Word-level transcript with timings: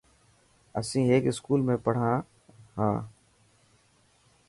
اسين 0.79 1.03
هڪ 1.11 1.23
اسڪول 1.31 1.61
۾ 1.69 1.75
پڙهان 1.85 2.17
ها. 2.77 2.91